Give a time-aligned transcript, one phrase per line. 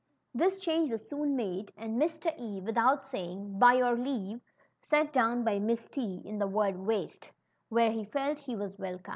[0.33, 4.41] This change was soon made, and Mr.^ E, without say ing, ^^By your leave,"
[4.81, 7.29] sat down by Miss T in the word wast,"
[7.71, 9.09] wdiere he felt he was welcome.